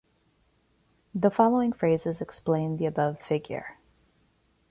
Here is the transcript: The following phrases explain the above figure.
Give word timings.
The 1.13 1.29
following 1.29 1.71
phrases 1.73 2.23
explain 2.23 2.77
the 2.77 2.87
above 2.87 3.19
figure. 3.21 3.77